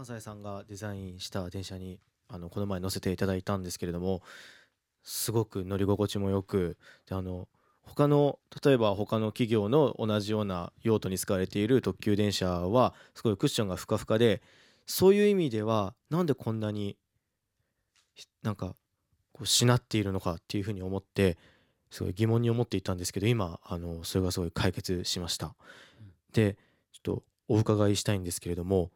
[0.00, 4.22] 関西さんがデザインした電車にあのこの前乗せていただいたんですけれども
[5.02, 7.48] すごく乗り心地もよくであの
[7.82, 14.40] 他の例えば他の企業の同じような用途に使われている特急電車はすごいクッションがふかふかで
[14.86, 16.96] そういう意味ではなんでこんなに
[18.14, 18.74] ひなんか
[19.34, 21.36] こうしなっているのかっていうふうに思って
[21.90, 25.54] すごい疑問に思っていたんですけど今あのそれがすごい解決しました。
[26.32, 26.56] で
[26.90, 28.90] ちょっとお伺いしたいんですけれども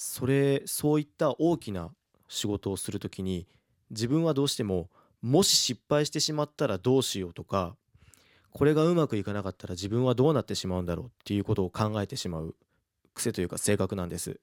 [0.00, 1.90] それそういった大きな
[2.28, 3.48] 仕事をするときに
[3.90, 4.90] 自分はどうしても
[5.22, 7.74] もし失敗してしまったらどうしようとか
[8.52, 12.54] これがうまくいかなかったら自分はどうなってしまうんだろうっていうことを考えてしまう
[13.12, 14.38] 癖というか性格なんです。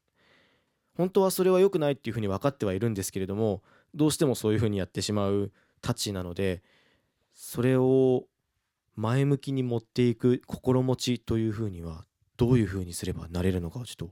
[0.97, 6.63] 本当はそれは良くないっていうふうに分かってはいるんですけれどもどうしてもそういうふうにやってしまうたちなので
[7.33, 8.25] それを
[8.95, 12.03] 前向きに持っていく心持ちというふうには
[12.35, 14.09] どういうふうにすればなれるのかをちょっと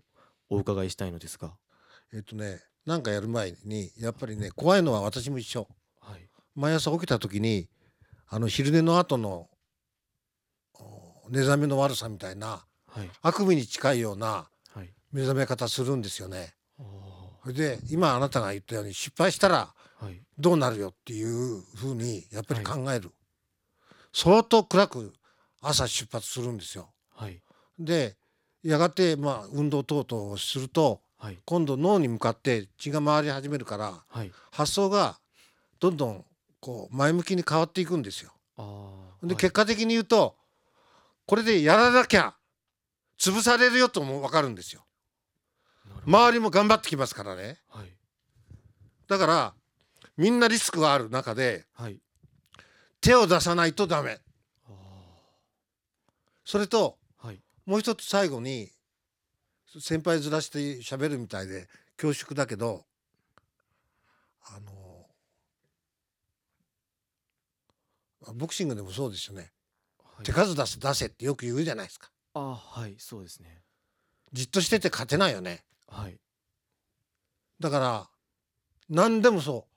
[0.49, 1.53] お伺いしたいのですが。
[2.13, 5.67] えっとねなんかやる前にやっぱりね怖いのは私も一緒。
[5.99, 6.30] はい。
[6.55, 7.69] 毎朝起きた時に
[8.27, 9.49] あの昼寝の後の
[10.80, 13.09] お寝覚めの悪さみたいなはい。
[13.21, 14.94] 悪夢に近いようなはい。
[15.11, 16.53] 目覚め方するんですよね。
[16.80, 16.83] あ
[17.44, 19.73] それで今あなたが言ったように失敗したら
[20.38, 23.11] どうなるよっていうふうにやっぱり考える、
[24.11, 25.14] 相当暗く
[25.61, 26.91] 朝出発するんですよ。
[27.16, 27.41] はい。
[27.77, 28.17] で
[28.64, 35.20] やがてまあ運動等々をするとはい今度脳に向かって血が回り始めるからはい発想が
[35.80, 36.25] どんどん
[36.59, 38.31] こう前向きに変わっていくんですよ。
[38.58, 40.36] ではい結果的に言うと
[41.25, 42.36] これでやらなきゃ
[43.17, 44.86] 潰されるよとも分かるんですよ。
[46.05, 47.59] 周りも頑張ってきますからね。
[47.70, 47.88] はい
[49.08, 49.53] だから
[50.16, 52.00] みんなリスクがある中ではい
[53.02, 54.20] 手を出さないとダメ。
[54.70, 54.72] あ
[56.45, 56.98] それと
[57.66, 58.69] もう一つ最後に
[59.80, 62.86] 先輩ずらして喋るみたいで恐縮だけど
[64.45, 64.72] あの
[68.36, 69.52] ボクシングでもそうですよね、
[69.99, 70.23] はい。
[70.23, 72.10] 手数出せ出せってよく言うじゃないですか。
[72.33, 73.61] あーはいそうですね。
[74.32, 75.64] じっとしてて勝てないよね。
[75.87, 76.17] はい。
[77.60, 78.10] だから
[78.89, 79.67] 何でもそ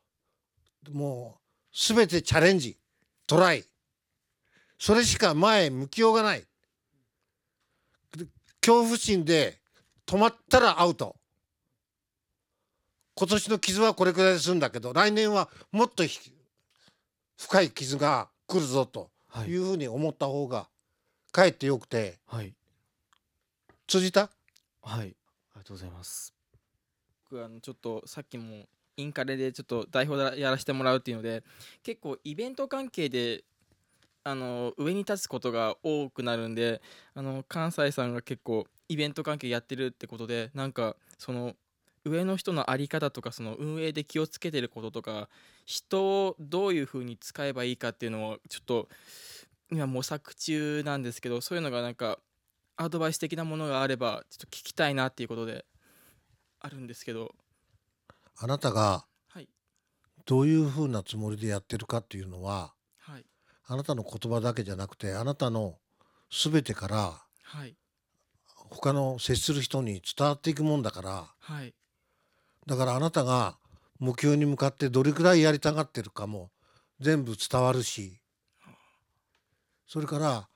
[0.89, 0.97] う。
[0.97, 2.79] もう全てチャレンジ
[3.27, 3.65] トライ。
[4.79, 6.41] それしか前向きようがない。
[6.41, 6.47] で
[8.67, 9.61] 恐怖心で
[10.07, 11.15] 止まったらアウト。
[13.15, 16.33] 今年の傷はこれくらいで済んだけど来年はもっとひ
[17.39, 19.51] 深い傷が来るぞとはい。
[19.51, 20.67] いうふうに思った方が
[21.31, 22.19] かえってよくて。
[22.27, 22.55] はい。
[23.87, 24.31] 通じた？
[24.83, 24.99] はい。
[25.01, 25.15] あり
[25.59, 26.35] がとうございます。
[27.31, 28.67] 僕あのちょっとさっきも
[28.97, 31.45] インカレでちょっと代表でやらせてもらうっていうので
[31.85, 33.45] 結構イベント関係で
[34.27, 36.83] あの上に立つことが多くなるんで
[37.15, 41.55] あの関西さんが結構イベント関係やってるってことでなんかその
[42.05, 45.29] 上の人の在り方とかその運営で気をつけてることとか
[45.65, 48.89] 人をどういうふうに使えばいいかっていうのをちょっと
[49.71, 52.19] 今模索中なんですけどそういうのがなんか
[52.77, 55.65] アドバイス的なものがあればちょっと聞きたいなっていうことで
[56.61, 57.37] あるんですけど。
[58.39, 59.49] あなたがはい。
[60.27, 62.76] どういうふうなつもりでやってるかっていうのははい
[63.69, 65.77] あなたの言葉だけじゃなくてあなたの
[66.31, 67.77] 全てからはい。
[68.69, 71.25] 他の接する人に伝わっていくもんだから。
[71.39, 71.75] はい。
[72.67, 73.57] だからあなたが
[74.01, 76.51] 目標に向かってどれくらいやりたがってるかも
[77.01, 78.21] 全部伝わるし。
[79.87, 80.49] それから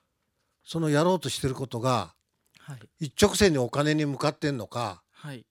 [0.65, 2.15] そのやろうとしてることが
[2.61, 3.07] はい。
[3.07, 5.47] 一直線にお金に向かってんのかはい。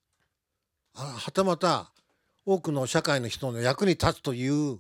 [0.96, 1.91] あはたまた
[2.46, 4.80] 多くの社会の人の役に立つという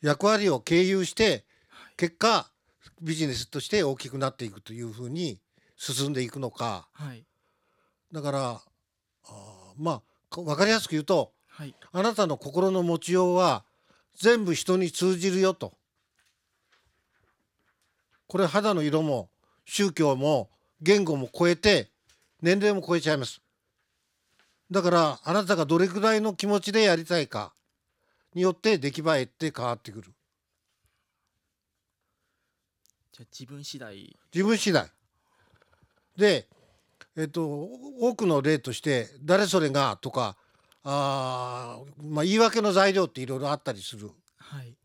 [0.00, 1.44] 役割を経由して
[1.96, 2.50] 結果
[3.00, 5.40] ビジネスとして大きくなっていくというふうに
[5.76, 6.88] 進んでいくのか。
[6.92, 7.24] はい。
[8.12, 11.74] だからあーまあか分かりやすく言うとはい。
[11.92, 13.64] あなたの心の持ちようは
[14.16, 15.74] 全部人に通じるよと。
[18.26, 19.28] これ肌の色も
[19.64, 20.50] 宗教も
[20.80, 21.90] 言語も超えて
[22.42, 23.40] 年齢も超えちゃいます。
[24.70, 27.52] だからあなたがどれくらいの気持ちでやりたいか
[28.34, 30.12] によって出来栄えって変わってくる
[33.14, 34.16] じゃあ自分次第。
[34.34, 34.90] 自分次第。
[36.16, 36.48] で
[37.16, 37.46] えっと
[38.00, 40.36] 多くの例として「誰それが」とか
[40.82, 44.10] あー、まあ、言い訳の材料っていろいろあったりする。
[44.36, 44.76] はい。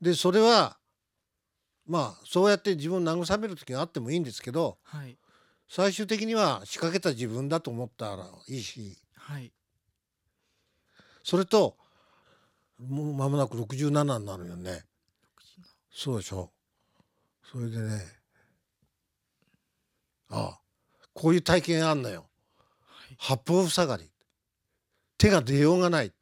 [0.00, 0.78] でそれは
[1.86, 5.18] まあそうやって自分を慰める時があってもいいんですけどはい。
[5.68, 8.96] 最終的には仕掛けた自分だと思ったらいいし。
[9.14, 9.52] はい。
[11.22, 11.76] それと
[12.78, 14.86] もう間もなく67になるよね。
[15.92, 16.50] そうでしょ
[17.50, 18.00] それでね
[20.28, 20.60] ああ
[21.12, 22.26] こういう体験あんのよ。
[22.86, 23.16] はい。
[23.18, 24.10] 八方塞がり。
[25.18, 26.12] 手が出ようがない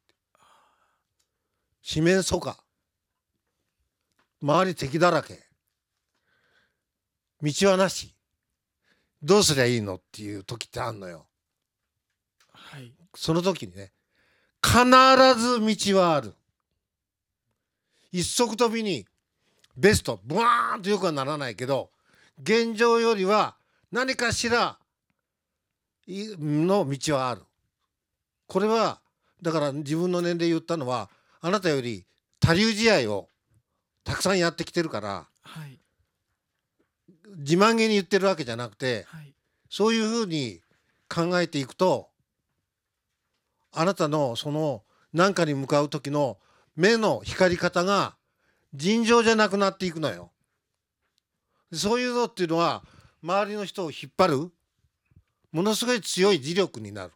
[1.81, 2.57] 四面楚歌。
[4.41, 5.39] 周り敵だらけ。
[7.41, 8.15] 道はなし。
[9.21, 11.27] どうすりゃいいのっていう時ってあんのよ。
[12.51, 12.91] はい。
[13.15, 13.91] その時にね
[14.63, 14.83] 必
[15.39, 16.33] ず道はある。
[18.11, 19.05] 一足飛びに
[19.79, 20.19] ベスト。
[20.25, 21.89] ブワーンとよくはならないけど
[22.41, 23.55] 現状よりは
[23.91, 24.77] 何かしら
[26.05, 27.41] いの道はある。
[28.47, 28.99] これは
[29.41, 31.09] だから自分の年齢言ったのは
[31.39, 32.05] あなたより
[32.41, 33.29] 他流試合を
[34.03, 35.79] たくさんやってきてるからはい。
[37.37, 39.33] 自慢げに言ってるわけじゃなくてはい。
[39.69, 40.59] そういうふうに
[41.07, 42.09] 考えていくと
[43.71, 44.83] あなたのその
[45.13, 46.37] 何かに向かう時の
[46.75, 48.15] 目の光り方が
[48.73, 50.31] 尋常じゃなくなっていくのよ。
[51.71, 52.83] そういうのっていうのは
[53.23, 54.51] 周りの人を引っ張る
[55.51, 57.13] ものすごい強い磁力になる。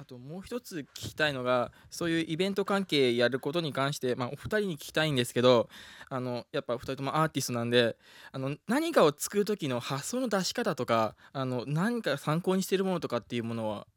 [0.00, 5.68] あともう一つ聞きたいのがそういうイベント関係やることに関して、まあ、お二人に聞きたいんですけど
[6.08, 7.96] あのやっぱ二人ともアーティストなんで
[8.30, 13.88] あの何かを作る時の発想の出し方とかあの何か参考にしてるものとかっていうものは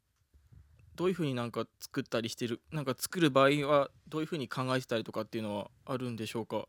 [0.96, 6.66] どういうふうになんか作ったりしてるなんか作る場合はどういうふうに考えてたりとかっていうのはあるんでしょうか？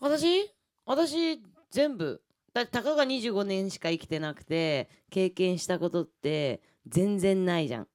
[0.00, 0.50] 私？
[0.84, 2.22] 私全部
[2.52, 7.88] だたかが25年しか生きてなくて経験したことって全然ないじゃん。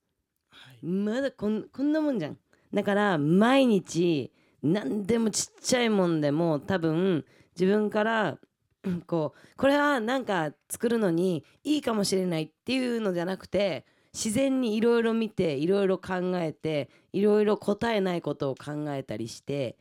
[0.50, 0.85] はい。
[0.85, 2.38] まだこんこんなもんじゃん。
[2.73, 4.31] だから毎日
[4.63, 7.25] 何でもちっちゃいもんでも多分
[7.56, 8.38] 自分から
[8.83, 19.77] うんこうこれはなんか作るのにいいかもしれないっていうのじゃなくて自然にいろいろ見ていろいろ考えていろいろ答えないことを考えたりして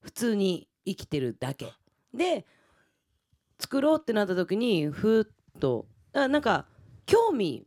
[0.00, 1.72] 普通に生きてるだけ。
[2.14, 2.44] で
[3.60, 6.66] 作ろうってなった時にふっとあなんか
[7.06, 7.66] 興味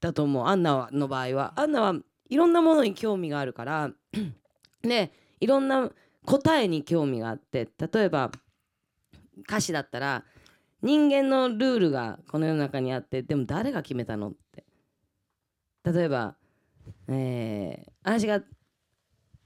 [0.00, 1.52] だと思うアンナの場合は。
[1.56, 1.94] アンナは
[2.28, 3.90] いろんなものに興味があるから。
[4.82, 5.90] でいろんな
[6.24, 7.68] 答えに興味があって。
[7.78, 8.30] 例えば
[9.48, 10.24] 歌詞だったら
[10.82, 14.64] 人間のルールがこの世の中にあってでも誰が決めたのって。
[15.84, 16.36] 例えば、
[17.08, 18.42] えー私が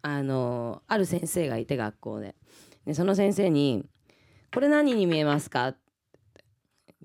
[0.02, 2.34] あのある先生がいて学校で。
[2.84, 3.84] でその先生に
[4.52, 5.78] 「これ何に見えますか?」っ
[6.34, 6.44] て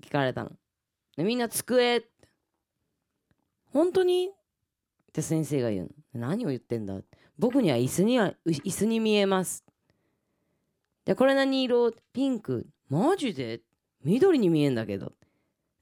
[0.00, 0.50] 聞かれたの。
[1.16, 1.98] でみんな机。
[1.98, 2.08] って
[3.72, 4.30] 本当に？
[4.30, 6.20] って先生が言うの。
[6.20, 7.00] 何を言ってんだ
[7.38, 9.64] 僕には椅子には椅子に見えます。
[11.04, 11.92] でこれ何色？
[12.12, 12.66] ピンク。
[12.88, 13.62] マジで？
[14.04, 15.12] 緑に見えんだけど。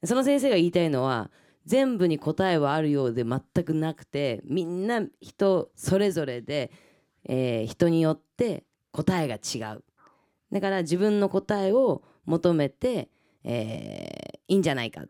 [0.03, 1.31] その先生が言いたいのは
[1.65, 6.71] 全部に答えはあるようで全くなくてみんな人それぞれで、
[7.25, 9.83] えー人によって答えが違う。
[10.51, 13.09] だから自分の答えを求めて、
[13.43, 15.09] えーいいんじゃないかっ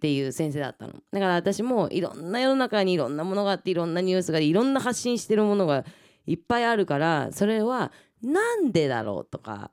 [0.00, 0.92] ていう先生だったの。
[1.10, 5.84] だから私もいろんな世の中にいろんなものがあっていろんなニュースがいろんな発信してるものが
[6.26, 7.90] いっぱいあるからそれは
[8.22, 9.72] なんでだろうとか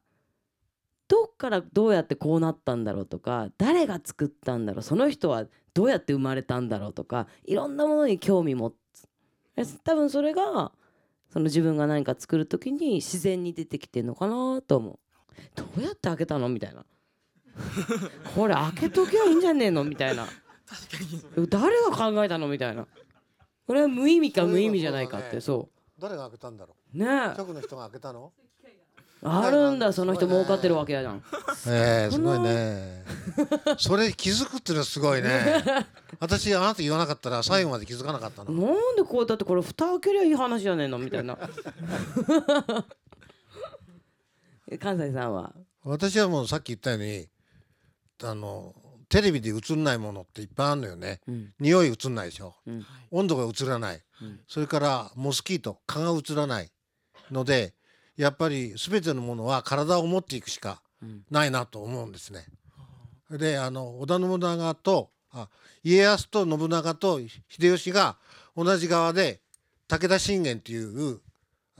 [1.07, 8.75] どっからどうやってこうなったんだろうとか誰が作ったんだろうその人はどうやって生まれたんだろうとかいろんなものに興味持つ。
[9.55, 10.71] え多分それが
[11.29, 14.99] その自分が何か作る時に自然に出てきてるのかなと思う。
[15.55, 16.47] どうやって開けたの？
[16.49, 16.85] みたいな。
[18.35, 19.83] これ開けときゃいいんじゃねえの？
[19.83, 20.25] みたいな。
[20.25, 20.33] 確
[21.31, 21.47] かに。
[21.49, 22.47] 誰が考えたの？
[22.47, 22.87] みたいな。
[23.65, 25.69] これは無意味か無意味じゃないかってそ
[25.99, 26.97] 誰が開けたんだろう？
[26.97, 28.31] ねうえ局の人が開けたの？
[29.23, 31.23] あるんだその人儲かってるわけやじゃん。
[31.67, 33.03] ええすごいね。
[33.77, 35.63] それ気づくっていうのはすごいね。
[36.19, 38.51] 私あなた言わなかったら最後まで気づかなかったの。
[38.51, 40.97] なんでこうだってこれ蓋開けりゃいい話じゃねえの？
[40.99, 41.37] みたいな。
[44.79, 45.53] 関西さんは？
[45.83, 47.27] 私はもうさっき言ったように
[48.23, 48.75] あの
[49.09, 51.21] テレビで映んないものっていっぱいあるのよね。
[51.27, 51.53] うん。
[51.59, 52.55] 匂い映んないでしょ。
[52.65, 52.85] うん。
[53.11, 54.39] 温度が映らない、うん。
[54.47, 56.71] それからモスキート蚊が映らない
[57.31, 57.73] ので
[58.17, 62.45] やっぱり全てのものは体を持っていくしかうんないなと思うんですね。
[63.29, 65.49] であの織田信長とあ
[65.83, 68.17] 家康と信長と秀吉が
[68.55, 69.41] 同じ側で
[69.87, 71.21] 武田信玄という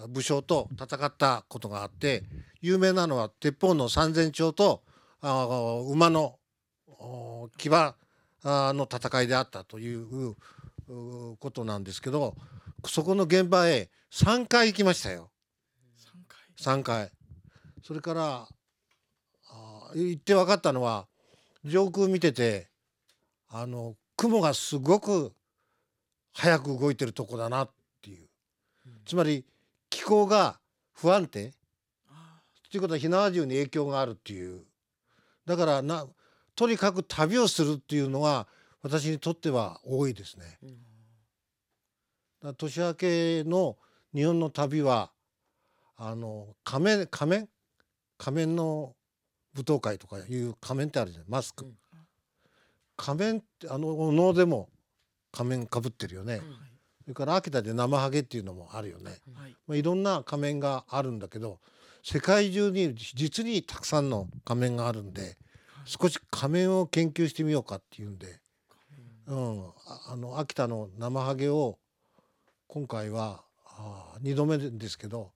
[0.10, 2.24] 武将と戦ったことがあって
[2.62, 4.82] 有名なのは鉄砲の三千丁と
[5.22, 5.48] あ
[5.88, 6.40] 馬の
[6.88, 7.96] お騎馬
[8.44, 10.36] あの戦いであったというう
[11.38, 12.36] ことなんですけど
[12.86, 15.30] そこの現場へ3回行きましたよ
[16.58, 17.06] 3回。
[17.06, 17.12] 3回。
[17.84, 18.48] それから
[19.50, 21.06] あ行って分かったのは
[21.66, 22.70] 上空見てて
[23.50, 25.34] あの雲がすごく
[26.34, 27.70] 早く動いてるとこだなっ
[28.02, 28.28] ていう。
[29.06, 29.46] つまり
[29.90, 30.60] 気候が
[30.94, 31.54] 不安定。
[32.10, 34.64] あっていうことは火縄銃に影響があるっていう。
[35.46, 36.08] だからな
[36.56, 38.48] とにかく旅をするっていうのは
[38.82, 40.58] 私にとっては多いですね。
[40.62, 40.68] だ
[42.42, 43.78] から年明けの
[44.14, 45.12] 日本の旅は
[45.98, 47.50] あの仮面仮面？
[48.18, 48.96] 仮面の
[49.54, 51.74] 舞踏会とかいう仮面ってあるじゃんマスク、うん。
[52.96, 54.70] 仮面ってあの能でも
[55.32, 56.42] 仮面かぶってるよね、
[57.04, 59.56] それから秋田で生ハゲっていうのもあるよね、はい。
[59.68, 61.60] まあ、いろんな仮面があるんだけど
[62.02, 65.38] 世界中に実にたくさんの仮面があるんで
[65.86, 68.40] 少し仮面を研究してみようかっていうんで、
[69.28, 71.78] うん、ああの秋田の生ハゲを
[72.68, 75.33] 今回はあ2度目ですけど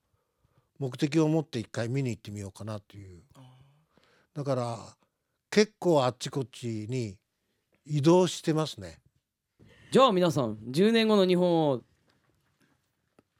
[0.78, 3.22] 目的を持って一回見に行ってみようかなっていう。
[4.34, 4.78] だから
[5.50, 7.16] 結構あっちこっちに
[7.84, 9.00] 移動してますね。
[9.90, 11.82] じゃあ皆さん10年後の日本を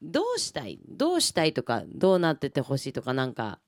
[0.02, 0.80] どうしたい？
[0.88, 3.60] どうしたいとかどうなっててほしいとかなんか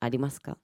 [0.00, 0.58] ありますか？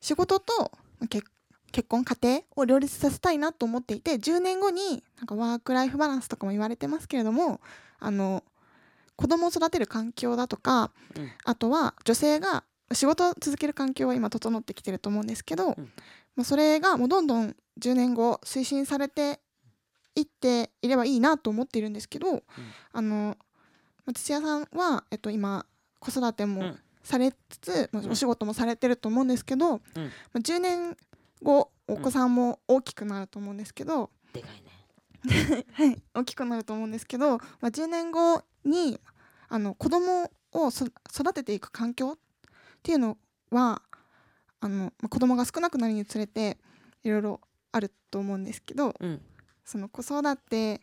[0.00, 0.72] 仕事と
[1.08, 1.30] 結
[1.72, 7.60] 結婚家庭を両立させたいなと思っていて10年後になんかワーク・ライフ・バランスとかも言われてますけれども
[8.00, 8.42] あの
[9.20, 11.30] 子供を育てる環境だとか、うん。
[11.44, 15.76] あとは女性が仕事を続ける環境は今整ってきてると思うんですけど、も
[16.38, 19.40] うそれがもうどんどん10年後推進されて
[20.14, 22.42] いっていればいいなと思っているんですけど、
[22.92, 23.36] あの
[24.06, 25.66] まあ土屋さんは、えっと、今
[25.98, 26.78] 子育てもうん。
[27.02, 29.78] されつつ、まあお仕事もされてると思うんですけど、ま
[30.34, 30.96] あ10年
[31.42, 34.80] 後お子さんも大きくなると思うんですけど、でかいね。
[35.72, 39.00] はい、大きくなると思うんですけど、まあ、10年後に
[39.50, 42.18] あの子供をそ育てていく環境っ
[42.82, 43.18] ていうの
[43.50, 43.82] は
[44.60, 46.56] あの、まあ、子供が少なくなるにつれて
[47.04, 47.40] いろいろ
[47.72, 49.20] あると思うんですけどうん。
[49.64, 50.80] その子育て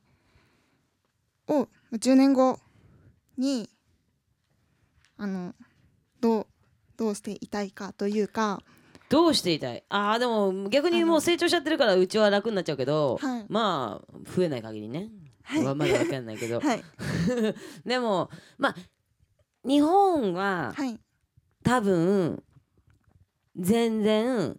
[1.47, 2.59] をまあ10年後
[3.37, 3.69] に
[5.17, 5.53] あの
[6.21, 6.47] どう
[6.95, 8.61] どうしていたいかというか、
[9.09, 9.83] どうしていたい？
[9.89, 13.45] あーでも逆にもう成長しちゃってるからうちは楽になっちゃうけど、はい。
[13.49, 15.09] まあ増えない限りね、
[15.63, 16.83] まあまだ分かんないけど、はい。
[17.85, 18.75] でもまあ
[19.67, 20.99] 日本ははい。
[21.63, 22.43] 多分
[23.57, 24.57] 全然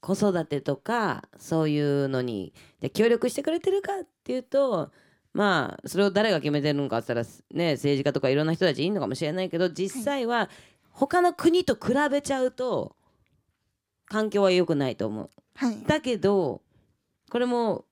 [0.00, 2.52] 子育てとかそういうのに
[2.92, 4.90] 協力してくれてるかっていうと
[5.32, 10.50] まあそれを誰が決めてるのかって言ったらね政治家とかいろんな人たちいるのかもしれないけど実際は
[10.90, 12.96] 他の国と比べちゃうと
[14.06, 15.30] 環境は良くないと思う。
[15.54, 15.82] はい。
[15.86, 16.62] だけど
[17.30, 17.84] これも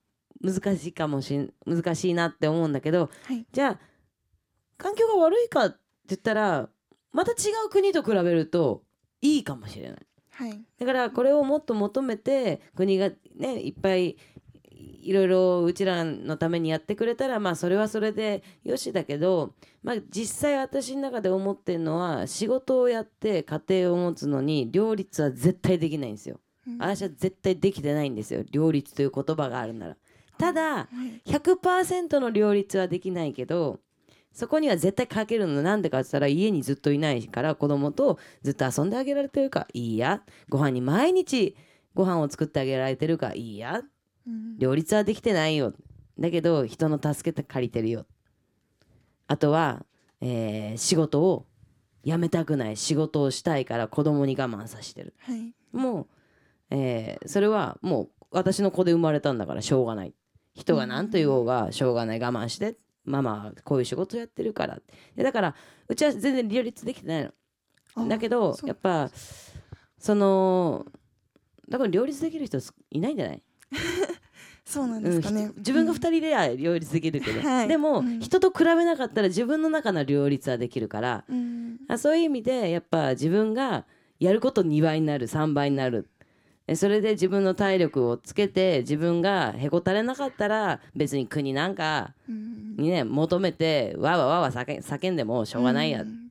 [0.42, 3.46] 難しいかもしん難しいなって思うんだけどはい。
[3.52, 3.78] じゃあ
[4.78, 5.78] 環境が悪いかって
[6.08, 6.68] 言ったら
[7.12, 7.34] また違
[7.66, 8.82] う国と比べると
[9.20, 10.06] いいかもしれない。
[10.30, 10.60] はい。
[10.78, 14.16] だからこれをもっと求めて国がねいっぱい
[15.02, 26.40] いろいろうちらのためにやってくれたらまあそれはそれでよしだけど、まあ、実際私の中で思ってるのは仕事をやって家庭を持つのに両立は絶対できないんですよ。
[26.66, 26.78] うん。
[26.78, 28.44] 私は絶対できてないんですよ。
[28.50, 29.96] 両立という言葉があるなら。
[30.40, 31.20] ただはい。
[31.30, 33.80] 100%の両立はできないけど
[34.32, 35.60] そこには絶対かけるの。
[35.62, 39.66] なんでかって言ったら家にずっといないから子供とずっと遊んであげられてるか。
[39.72, 40.22] いいや。
[40.48, 41.56] ご飯に毎日
[41.94, 43.34] ご飯を作ってあげられてるか。
[43.34, 43.82] いいや。
[44.26, 44.56] うん。
[44.58, 45.74] 両立はできてないよ。
[46.18, 48.06] だけど人の助けて借りてるよ。
[49.26, 49.84] あとは、
[50.20, 51.46] えー仕事を
[52.04, 52.76] 辞めたくない。
[52.76, 55.14] 仕事をしたいから子供に我慢させてる。
[55.18, 55.52] はい。
[55.72, 56.06] もう、
[56.70, 60.14] えーそれはもう私の子で生まれたんだからしょうがない
[60.54, 64.78] 人が何と言おうがしょうがない我慢してママはこういう仕事やってるから。
[65.16, 65.54] でだから
[65.88, 67.30] うちは全然両立できてない
[67.94, 69.10] あのだけどやっぱ
[69.98, 70.86] その
[71.68, 72.58] だから両立できる人
[72.90, 73.42] いないんじゃない？
[74.64, 77.68] そうなんですかね、うんひ自分が2人では両立できるけど、はい。
[77.68, 78.20] でも、うん。
[78.20, 81.78] 人と比べなかったら自分の中の両立はできるから、うん。
[81.88, 83.84] あそういう意味でやっぱ自分が
[84.20, 86.08] やること2倍になる3倍になる。
[86.19, 86.19] え
[86.74, 92.76] それで自分の体力をつけて自分がへこたれなかったら別に国なんかうん。
[92.76, 96.30] にね求めてわーわーわーわー叫叫んでもしょうがないや、うん。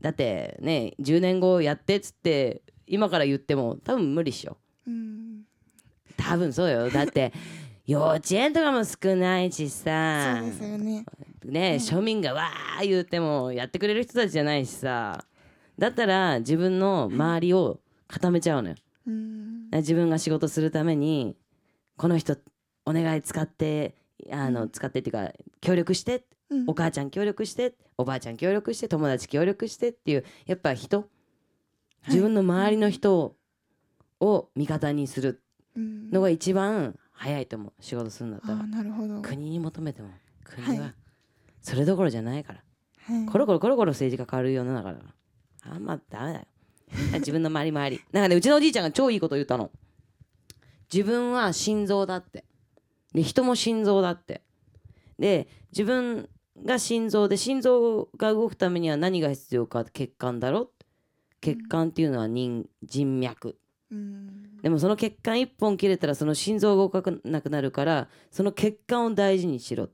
[0.00, 4.58] だってね10年後やってっつって今から言っても多分無理っしょ。
[4.86, 5.42] うん。
[6.16, 6.90] 多分そうよ。
[6.90, 7.32] だって
[7.86, 10.36] 幼稚園とかも少ないしさ。
[10.40, 11.04] そうですよね。
[11.44, 15.24] ね、庶民がわー言ってもやってくれる人たちじゃないしさ。
[15.78, 18.76] だったら自分の周りを固めちゃうのよ。
[18.76, 21.36] うん自分が仕事するために
[21.96, 22.36] この人
[22.84, 23.94] お願い使って
[24.30, 26.64] あの使ってっていうか協力してうん。
[26.68, 31.08] お母ちゃん協力しておばあちゃん協力して友達協力してっていうやっぱ人。
[32.08, 33.36] 自分の周りの人
[34.20, 35.42] を味方にする
[35.76, 36.10] うん。
[36.10, 39.20] のが一番早いと思う仕事するんだったあらーなるほど。
[39.22, 40.08] 国に求めても。
[40.44, 40.94] 国ははい。
[41.62, 42.62] それどころじゃないから。
[43.06, 43.26] はい。
[43.26, 45.14] コロコロコロコロ政治が変わる世の中だか
[45.64, 45.72] ら。
[45.74, 46.46] あんまダメだよ
[47.14, 48.00] 自分の周り周り。
[48.12, 49.70] なんかねうちのおじいちゃんが超いいこと言ったの。
[50.92, 52.44] 自分は心臓だって。
[53.12, 54.42] で人も心臓だって。
[55.18, 56.28] で自分
[56.64, 60.70] が心臓で心臓が動くためには何が必要か血管だろ。
[61.40, 63.56] 血管っていうのは人人脈。
[63.90, 64.60] うん。
[64.62, 69.88] でもその血管一本切れたらその心臓が動かなくなるからその血管を大事にしろ。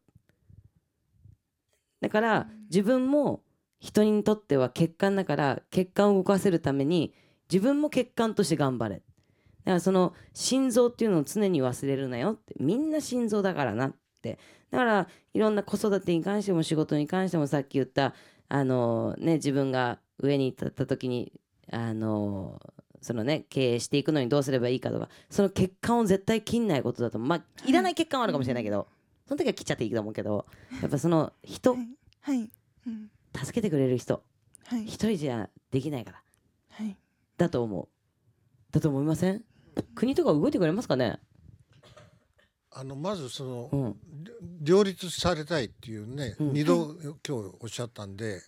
[2.01, 3.43] だから自分も
[3.81, 7.15] 人にとっては血管だから血管を動かせるために
[7.51, 8.97] 自分も血管として頑張れ。
[8.97, 12.55] だからその心臓っていうのを常に忘れるなよって。
[12.59, 14.39] みんな心臓だからなって。
[14.71, 18.15] だからいろんな子育てに関しても仕事に関してもさっき言った
[18.49, 21.33] あのね自分が上に立った時に
[21.71, 22.61] あの
[23.01, 28.89] そのね経営していくのにどうすればいいかとかその血管を絶対切んないことだとまあいらない血管はあるかもしれないけど、
[29.27, 30.47] その時は切っちゃっていいと思うけど
[30.83, 31.89] やっぱその人はい。
[32.21, 32.51] はい。
[32.87, 33.11] うん。
[33.45, 34.23] 助けてくれる人。
[34.67, 34.85] はい。
[34.85, 36.23] 一人じゃできないから。
[36.71, 36.97] はい。
[37.37, 37.89] だと思う。
[38.73, 39.43] だと思いません？
[39.95, 41.21] 国とか動いてくれますかね？
[42.71, 43.97] あのまずその、うん。
[44.61, 46.53] 両立されたいっていうね、うん。
[46.53, 48.43] 二度今日おっしゃったんで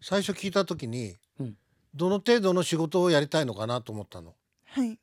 [0.00, 1.56] 最初聞いた時に、うん。
[1.94, 4.34] どの程度の仕事をやりたいのかなと思ったの。
[4.66, 4.98] はい。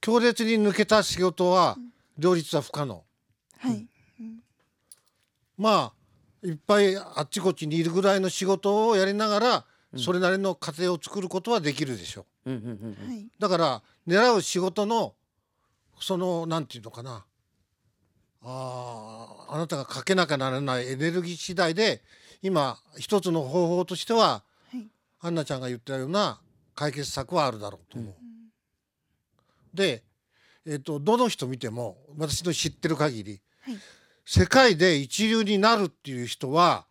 [0.00, 1.76] 強烈に抜けた仕事は
[2.18, 3.04] 両立は不可能。
[3.58, 3.86] はい。
[5.56, 5.92] まあ
[6.44, 9.98] いっぱいあっちこっちにいるぐらいの仕事をやりながら、うん。
[9.98, 12.26] それなりの家庭を作ることはできるでしょ。
[12.44, 13.08] うんうんうんうん。
[13.08, 13.26] はい。
[13.38, 15.14] だから狙う仕事の
[16.00, 17.24] そのなんていうのかな。
[18.42, 22.02] あーあなたがかけなきゃならないエネルギー次第で
[22.42, 24.86] 今一つの方法としてははい。
[25.20, 26.40] アンナちゃんが言ったような
[26.74, 28.14] 解決策はあるだろうと思う。
[29.72, 30.02] で、
[30.66, 33.78] えっとどの人見ても私の知ってる限り、はい
[34.24, 36.86] 世界で一流になるっていう人は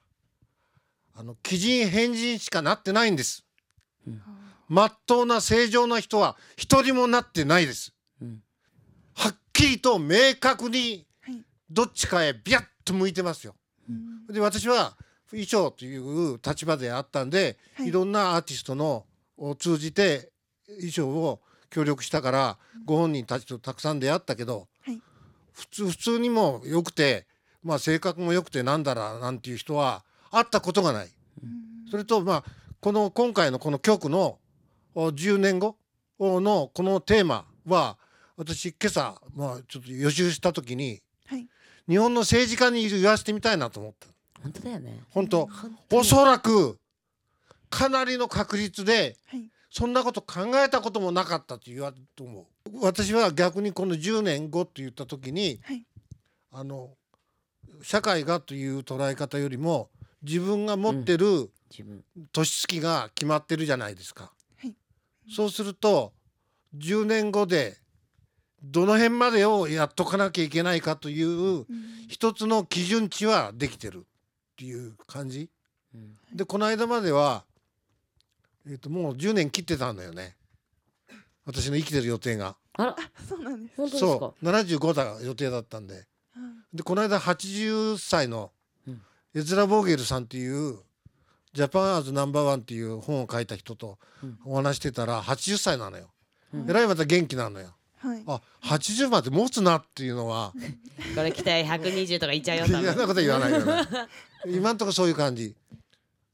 [1.15, 3.45] あの奇人変人しかなってないんです。
[4.67, 7.93] まっとうな正常な人は一人もなってないです。
[8.21, 8.41] うん
[9.15, 13.55] はっきりと明確にはいどっちかへビャッと向いてますよ。
[13.89, 14.97] うんで私は
[15.29, 19.05] 衣装という立場であったんで、はいい、ろんなアーティストの
[19.37, 20.31] を通じて
[20.67, 24.67] 衣装を協力したからご本人たちとたくさん出会ったけど、はい
[25.53, 27.25] 普通普通にも良くて、
[27.63, 31.09] まあ、性格も良くてなんだらなんていう人は会ったことがない。
[31.89, 32.43] それとまあ
[32.79, 34.39] この今回のこの曲の
[34.95, 35.77] お10年後
[36.19, 37.97] のこのテーマは
[38.35, 41.47] 私今朝、まあ、ちょっと予習した時にはい。
[41.87, 44.07] 日本の政治家に言わせてみたいなと思った。
[44.41, 44.99] 本当だよね。
[45.11, 45.49] 本当。
[45.91, 46.77] おそらく
[47.69, 49.49] かなりの確率ではい。
[49.69, 52.45] そんなこと考えたこともなかったと言われると思う
[52.81, 55.85] 私は逆にこの10年後って言った時にはい。
[56.51, 56.91] あの
[57.81, 59.89] 社会がという捉え方よりも
[60.21, 61.49] 自分が持ってる
[62.31, 64.31] 年月が決まってるじゃないですか。
[64.57, 64.73] はい。
[65.29, 66.13] そうすると
[66.77, 67.77] 10年後で
[68.63, 71.65] どの辺までをやっとかなきゃいけないかといううん。
[72.07, 75.49] 一つの基準値はできてるっていう感じ。
[75.93, 76.15] うん。
[76.33, 77.43] でこの間までは、
[78.67, 80.35] えー、ともう10年切ってたんだよね。
[81.45, 82.55] 私の生きてる予定が。
[82.75, 82.95] あら
[83.27, 84.07] そうなんです本当ですか？
[84.07, 85.93] そう75だ予定だったんで。
[85.95, 86.03] はい
[86.73, 88.51] でこの間80歳の
[88.87, 89.01] うん
[89.35, 90.79] エズラ・ボーゲルさんっていう
[91.53, 96.11] 「ジャパン・アズ・ナンバーワン」っていう本を書いた人とうんお話してたら80歳なのよ。
[96.53, 97.75] うんえらいまた元気なのよ。
[97.99, 100.51] はいあ80まで持つなっていうのは
[101.15, 103.87] これ期待120とか言っちゃうよ多嫌な分こと言わないよね。
[104.47, 105.55] 今んとこそういう感じ。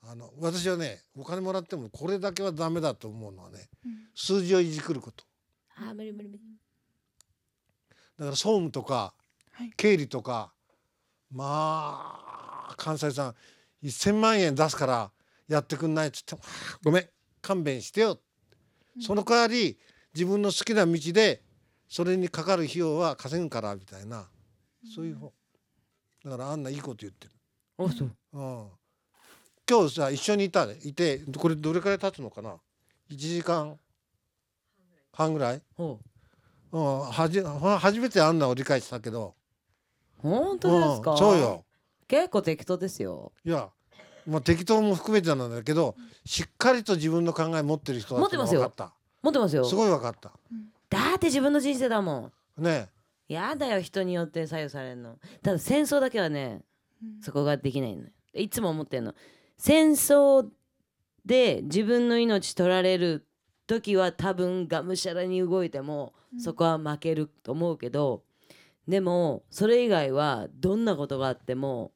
[0.03, 5.25] あの私はねお金もらってもこれだけはダメだと思うのはねうん数字をいじくること。
[5.81, 6.43] あ無理無理無理。
[8.17, 9.13] だから総務とか
[9.51, 9.71] はい。
[9.75, 10.53] 経理とか
[11.31, 13.35] まあ関西さん
[13.83, 15.11] 1,000万円出すから
[15.47, 17.09] やってくんないっつってもはあ「ごめん
[17.41, 18.19] 勘弁してよ」
[19.01, 19.79] その代わり
[20.13, 21.43] 自分の好きな道で
[21.87, 24.29] それにかかる費用は稼ぐからみたいな。
[24.95, 25.33] そういう方。
[26.23, 27.33] だからあんないいこと言ってる。
[27.77, 28.15] あそう。
[28.33, 28.69] うん、
[29.69, 30.77] 今日さ一緒にいたね。
[30.83, 32.57] いてこれどれくらい経つのかな
[33.09, 33.79] ？1時間
[35.11, 35.99] 半ぐらい、ほ
[36.71, 36.79] う。
[36.79, 39.35] ん、はじ初めてあんなを理解したけど。
[40.23, 41.11] う本当ですか？
[41.11, 41.65] うんそうよ。
[42.07, 43.31] 結構適当ですよ。
[43.45, 43.69] いや、
[44.25, 45.95] まあ、適当も含めてなんだけど
[46.25, 48.61] しっかりと自分の考え持ってる人だ持ってますよ。
[48.61, 49.63] 分かっ持ってますよ。
[49.63, 50.31] たすごい分かった。
[50.89, 52.63] だって自分の人生だもん。
[52.63, 52.89] ね
[53.27, 55.17] やだよ人によって左右されるの。
[55.43, 56.61] ただ戦争だけはね
[57.01, 57.21] うん。
[57.21, 58.09] そこができないのよ。
[58.33, 59.13] いつも思ってんの。
[59.57, 60.47] 戦争
[61.25, 63.27] で自分の命取られる
[63.69, 68.23] 時は多分がむしゃらに動いてもそこは負けると思うけど
[68.87, 71.91] でもそれ以外はどんなことがあっても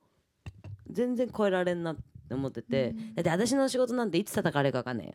[0.91, 3.15] 全然超えられんなって思ってて、うん。
[3.15, 5.13] だって私の仕事なんていつ叩かれるか分かんないよ。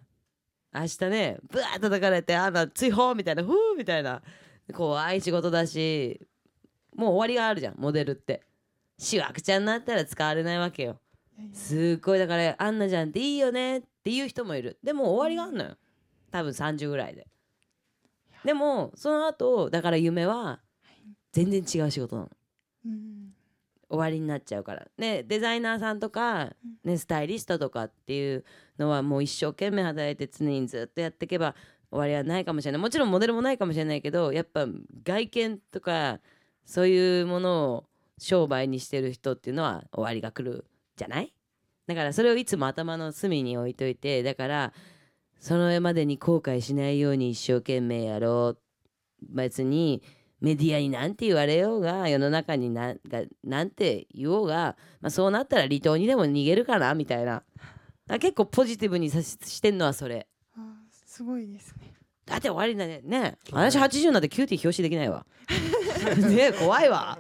[0.75, 4.21] 明日ねブワーッ叩かれてあんな追放みたいなふーみたいな
[4.75, 6.21] 怖い仕事だし
[6.97, 8.43] もう終わりがあるじゃんモデルって。
[8.99, 10.99] しわくちゃになったら使われないわけよ。
[11.53, 14.79] すっごいだからアンナちゃんっていいよねっていう人もいる。
[14.83, 15.77] でも終わりがあるのよ
[16.31, 17.27] 多分30ぐらいで。
[18.45, 20.61] でもその後だから夢は
[21.33, 22.31] 全然違う仕事なの。
[22.87, 23.35] うん
[23.91, 24.87] 終わりになっちゃうから。
[24.99, 26.53] ねデザイナーさんとか、
[26.85, 28.45] ね、スタイリストとかっていう
[28.79, 31.55] のはもう一生懸命働いて常にずっとやっていけば
[31.91, 32.81] 終わりはないかもしれない。
[32.83, 34.67] もちろんモデルもないかもしれないけどやっぱ
[35.05, 36.21] 外見とか
[36.67, 37.85] そういうものを
[38.19, 41.33] 商売にしてる人っていうのは終わりが来るじゃない？
[41.87, 44.73] だからそれをいつも頭の隅に置いといてだから
[45.39, 48.59] その上までに後悔しないように一生懸命やろう。
[49.23, 50.03] 別に
[50.41, 57.43] メディアになんて言われようが世の中になんがなんて言おうが、まあ、そうなったら離島にでも逃げるかなみたいな。
[58.11, 60.27] あ結構ポジティブにさししてんのはそれ。
[61.05, 61.95] すごいですね。
[62.25, 63.01] だって終わりだね。
[63.03, 65.27] ね私80になってキューティー表紙できないわ。
[66.31, 67.19] ね怖いわ。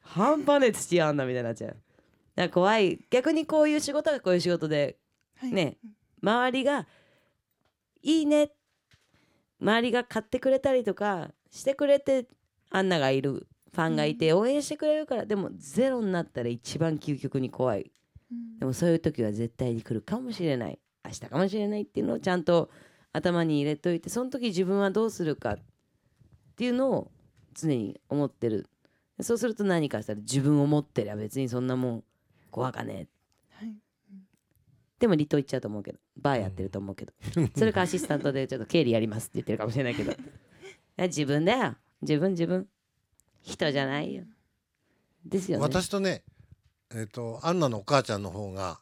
[0.00, 1.70] 半端ねえ土あんなみたいになっちゃう。
[1.70, 1.80] だか
[2.36, 3.00] ら怖い。
[3.10, 4.98] 逆にこういう仕事がこういう仕事で
[5.36, 5.52] はい。
[5.52, 5.78] ね
[6.22, 6.86] 周りが
[8.02, 8.50] いいね。
[9.60, 12.26] 周りが買ってくれたりとかしてくれて
[12.70, 17.92] アンナがいるファンがいて応援してくれるからでもゼロになったら一番究極に怖い。
[18.32, 18.58] うん。
[18.58, 20.78] でもそういう時は絶対に来るかもしれない。
[21.04, 22.70] 明日かもしれないっていうのをちゃんと
[23.12, 25.58] 頭に入れといてその時自分はどうするかっ
[26.56, 27.10] ていうのを
[27.54, 28.66] 常に思ってる。
[29.20, 32.04] そうすると何かしたら自分を持ってりゃ別にそんなもん
[32.50, 32.96] 怖かねえ。
[32.96, 33.19] はい
[35.00, 37.12] でも離島行っちゃうと思うけどバーやってると思うけど。
[37.56, 40.12] それかアシスタントでちょっと経理やりますって言ってるかもしれないけど。
[40.12, 40.14] い
[40.96, 41.76] や自分だよ。
[42.02, 42.68] 自分自分。
[43.40, 44.24] 人じゃないよ。
[45.24, 45.62] ですよね。
[45.62, 46.22] 私とね
[46.94, 48.80] えっ、とアンナのお母ちゃんの方が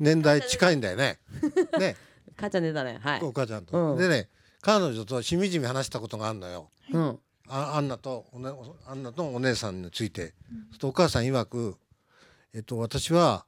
[0.00, 1.20] 年代近いんだよね。
[1.78, 1.96] ね。
[2.36, 3.22] 母ちゃん出たねはい。
[3.22, 3.92] お母ちゃんと。
[3.92, 3.98] うん。
[3.98, 4.28] でね
[4.60, 6.72] 彼女としみじみ話したことがあるのよ。
[6.92, 7.20] うん。
[7.48, 8.50] あアンナとお、ね、
[8.86, 11.78] アンナとお姉さんについて、そうするとお母さん曰く、
[12.52, 13.46] えっと、私は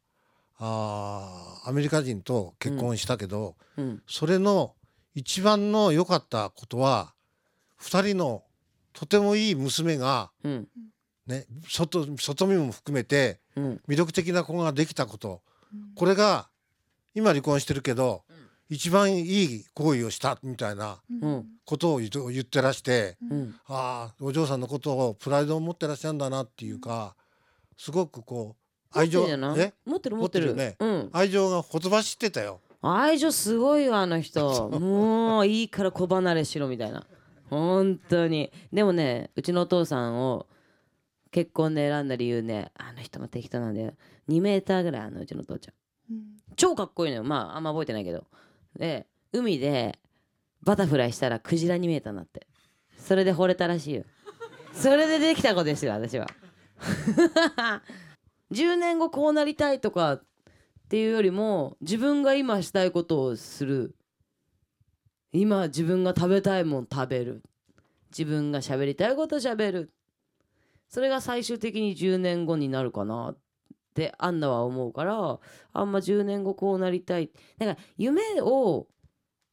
[0.60, 4.02] あーアメリカ人と結婚したけど、うん。
[4.06, 4.74] それの
[5.14, 7.14] 一番の良かったことは
[7.82, 8.44] 2人の
[8.92, 10.68] とてもいい娘が、うん。
[11.26, 13.80] ね、外外見も含めてうん。
[13.88, 15.42] 魅力的な子ができたこと。
[15.94, 16.48] これが
[17.14, 18.24] 今離婚してるけど、
[18.68, 21.46] 一番いい行為をしたみたいなうん。
[21.64, 23.54] ことを言ってらして、うん。
[23.66, 27.14] ああお嬢さんのことをプライドを持ってらっしゃるんだなっていうか
[27.76, 28.60] すごくこう
[28.92, 29.26] 愛情
[29.86, 30.76] 持ってる持ってるね。
[30.78, 31.10] うん。
[31.12, 32.60] 愛情がほとばしってたよ。
[32.82, 34.68] 愛情すごいよあの人。
[34.80, 37.06] もういいから子離れしろみたいな。
[37.48, 38.50] 本当に。
[38.72, 40.46] でもねうちのお父さんを
[41.30, 43.94] 結婚で選んだ理由ねあの人も適当なんだよ。
[44.28, 46.14] 2メーターぐらいあのうちの父ちゃん。
[46.14, 46.24] うん。
[46.56, 47.24] 超かっこいいのよ。
[47.24, 48.24] まああんま覚えてないけど。
[48.76, 49.98] で海で
[50.62, 52.46] バタフライしたらクジラ2メーターになって。
[52.98, 54.04] それで惚れたらしいよ。
[54.72, 56.26] それでできた子ですよ私は
[58.52, 60.22] 10年後こうなりたいとかっ
[60.88, 63.94] ていうよりも自分が今したいことをする。
[65.32, 67.42] 今自分が食べたいもん食べる。
[68.10, 69.92] 自分が喋りたいこと喋る。
[70.88, 73.38] それが最終的に10年後になるかなっ
[73.94, 75.38] てアンナは思うから
[75.72, 77.30] あんま10年後こうなりたい。
[77.58, 78.88] だか夢を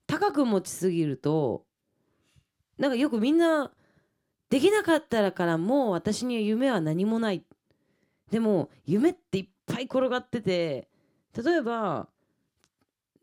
[0.08, 1.66] 高く持ちすぎると
[2.80, 3.72] なんかよくみんな
[4.50, 7.44] できなかったらからもう私には夢は何もない。
[8.32, 10.88] でも夢っていっぱい転がってて
[11.36, 12.08] 例えば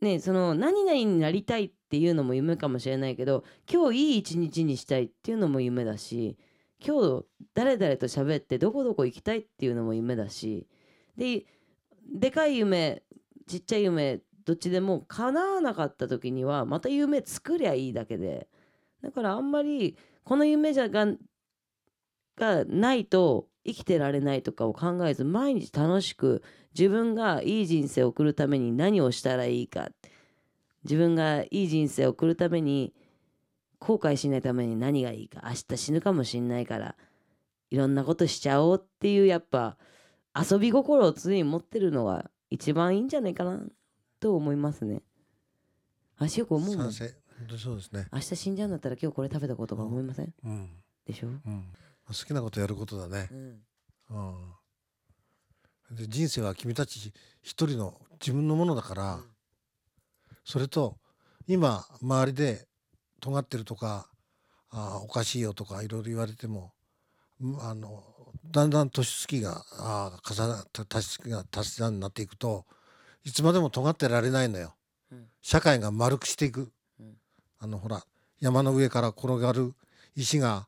[0.01, 6.37] ねその何々になりたいっていうのも夢かもしれないけど今日いい一日にしたいっていうのも夢だし
[6.85, 10.67] 今日誰々と喋ってどこどこ行きたいっていうのも夢だし
[11.17, 11.45] で
[12.13, 13.03] でかい夢
[13.47, 18.49] ちっちゃい夢どっちでも叶わなかった時にはまた夢作りゃいいだけで
[19.03, 21.07] だからあんまりこの夢じゃが
[22.37, 26.43] がないと生きてられないとかを考えず毎日楽しく
[26.79, 29.91] 自分がいい人生を送るために何をしたらいいか。
[30.85, 32.93] 自分がいい人生を送るために
[33.79, 35.43] 後悔しないために何がいいか。
[35.45, 36.95] 明日死ぬかもしんないから
[37.71, 39.79] いろんなことしちゃおうっていうやっぱ
[40.35, 43.63] 遊び心を常に持ってるのが一番いいんじゃないかな
[44.21, 45.03] と思いますね。
[46.19, 46.83] 足よく思うそ
[47.73, 48.07] うですね。
[48.13, 50.33] 明日死んじゃうんだったら今日これ食べたことが思いません？
[50.45, 50.69] うん。
[51.07, 51.65] でしょ、うん、
[52.09, 53.29] 好きなことやることだね。
[53.31, 53.63] うん、
[55.91, 57.13] うん、で人生は君たち
[57.43, 59.19] 一人の自分のものだから、
[60.45, 60.99] それと
[61.47, 62.67] 今周りで
[63.21, 64.09] 尖ってるとか
[64.71, 66.73] あーおかしいよとかいろいろ言われても
[67.41, 68.03] うんあの
[68.51, 72.67] だんだん年月があー重なた足しが足し算になっていくと
[73.25, 74.75] いつまでも尖ってられないのよ。
[75.11, 75.27] うん。
[75.41, 77.15] 社会が丸くしていく、うん。
[77.59, 78.05] あのほら
[78.41, 79.75] 山の上から転がる
[80.15, 80.67] 石が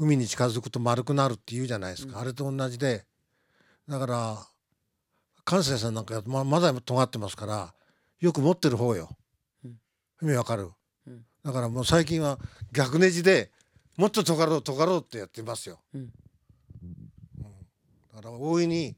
[0.00, 3.04] 海に近づくと丸くなるって言うじゃないですか、あれと同じで。
[3.86, 4.38] だから
[5.44, 7.74] 関西さんなんかままだ尖ってますから
[8.18, 9.10] よく持ってる方よ、
[9.62, 9.78] うん。
[10.22, 10.70] 意味わかる、
[11.06, 11.26] うん。
[11.44, 12.38] だからもう最近は
[12.72, 13.50] 逆ネジで
[13.98, 16.00] もっと尖ろう尖ろうってやってますよ、うん。
[16.00, 16.10] うん。
[18.14, 18.96] だから大いに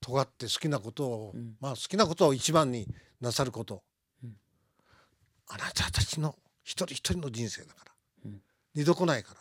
[0.00, 1.54] 尖って好きなことを、うん。
[1.60, 2.88] まあ好きなことを一番に
[3.20, 3.84] なさること、
[4.24, 4.36] うん。
[5.46, 6.34] あなたたちの
[6.64, 7.92] 一人一人の人生だから、
[8.24, 8.40] うん。
[8.74, 9.40] 二度来ないから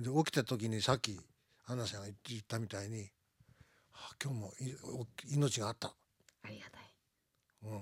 [0.00, 1.18] で起きた時にさっき
[1.66, 3.10] アンナさんが言ったみたいに、
[3.94, 6.82] あ今日もいお命があった、ありがたい。
[7.64, 7.80] うん、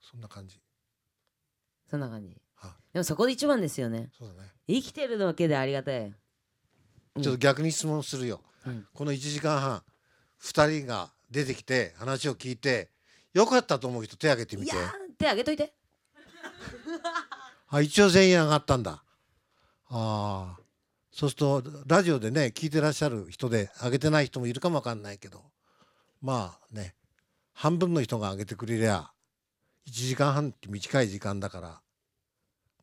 [0.00, 0.60] そんな感じ。
[1.90, 2.36] そんな感じ。
[2.54, 4.08] はいでもそこで一番ですよね。
[4.16, 4.50] そうだね。
[4.66, 6.00] 生きてるだけでありがたい。
[7.16, 7.22] うん。
[7.22, 8.86] ちょっと逆に質問するよ、うん。
[8.94, 9.82] この1時間半
[10.42, 12.90] 2人が出てきて話を聞いて
[13.34, 14.74] よかったと思う人手挙げてみて。
[14.74, 15.74] いやー手挙げといて。
[17.68, 19.02] あ一応全員上がったんだ
[19.88, 20.60] ああ。
[21.10, 25.40] そうするとラジオでね聞いてらっしゃる人で上げてない人もいるかもわかんないけど
[26.20, 26.94] まあね
[27.54, 29.10] 半分の人が上げてくれりゃ
[29.88, 31.80] 1時間半って短い時間だから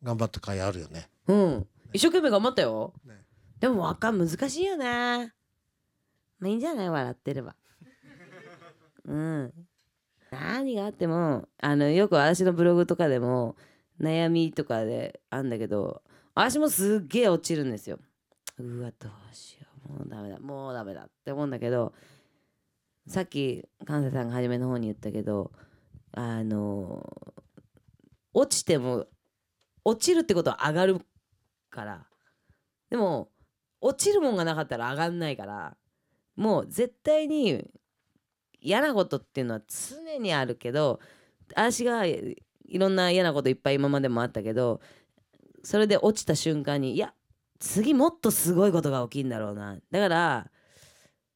[0.02, 1.08] 頑張った甲斐あるよね。
[1.28, 1.66] うん。
[1.92, 2.92] 一生懸命頑張ったよ。
[3.06, 3.14] ね。
[3.60, 5.32] でもわかん難しいよね。
[6.40, 6.90] まあいいんじゃない？
[6.90, 7.54] 笑ってれば。
[9.04, 9.52] うん。
[10.32, 13.54] 何があってもあのよく私のブログとかでも
[14.00, 16.02] 悩みとかであんだけど
[16.34, 17.98] 私もすっげえ落ちるんですよ。
[18.58, 19.92] うわどうしよう。
[19.92, 20.38] もうダメだ。
[20.38, 21.92] もうダメだって思うんだけど
[23.06, 25.52] さっき関西さんが初めの方に言ったけど
[26.12, 27.04] あの
[28.32, 29.06] 落ちても
[29.84, 31.00] 落ちるってことは上がる
[31.70, 32.06] から。
[32.90, 33.30] でも
[33.80, 35.76] 落ちるもんがなかったら上がんないから。
[36.36, 37.64] もう絶対に
[38.60, 40.98] 嫌なことっていうのは常にあるけど
[41.54, 42.42] 私がい
[42.72, 44.80] ろんな嫌なこといっぱい今までもあったけど
[45.64, 47.14] それで落ちた瞬間にいや
[47.58, 49.76] 次もっとすごいことが起きるんだろうな。
[49.90, 50.50] だから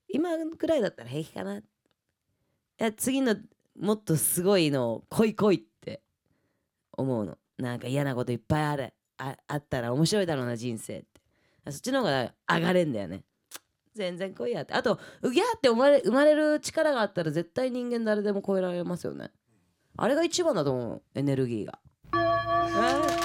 [0.09, 1.57] 今くらいだったら平気かな。
[1.57, 1.63] い
[2.77, 3.35] や次の
[3.79, 6.03] もっとすごいの来い来いって
[6.93, 7.39] 思うの。
[7.59, 11.07] なんか嫌なこといっぱいあるああったら面白いだろうな人生って。
[11.71, 13.25] そっちの方が上がれんだよね。
[13.95, 14.75] 全然来いやって。
[14.75, 19.31] あとうぎゃって生まれ生まれる力があったら絶対人間誰でも超えられますよね。
[19.97, 21.79] あれが一番だと思うエネルギーが、
[22.13, 23.18] えー。